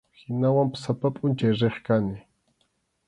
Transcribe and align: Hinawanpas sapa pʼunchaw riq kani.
Hinawanpas 0.21 0.81
sapa 0.83 1.07
pʼunchaw 1.15 1.53
riq 1.59 1.77
kani. 1.85 2.17